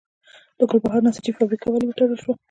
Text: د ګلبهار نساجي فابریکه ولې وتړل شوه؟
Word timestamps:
د 0.57 0.59
ګلبهار 0.69 1.01
نساجي 1.05 1.31
فابریکه 1.37 1.67
ولې 1.69 1.85
وتړل 1.87 2.17
شوه؟ 2.21 2.33